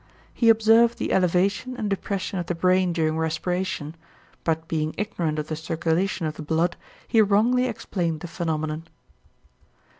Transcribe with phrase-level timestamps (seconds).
[0.33, 3.93] He observed the elevation and depression of the brain during respiration,
[4.43, 6.75] but being ignorant of the circulation of the blood,
[7.07, 8.87] he wrongly explained the phenomenon.